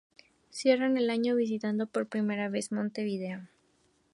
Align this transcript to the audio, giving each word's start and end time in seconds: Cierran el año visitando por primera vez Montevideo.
Cierran 0.49 0.97
el 0.97 1.11
año 1.11 1.35
visitando 1.35 1.85
por 1.85 2.07
primera 2.07 2.49
vez 2.49 2.71
Montevideo. 2.71 3.47